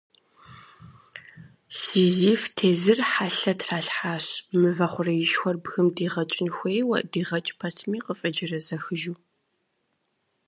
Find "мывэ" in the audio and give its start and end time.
4.59-4.87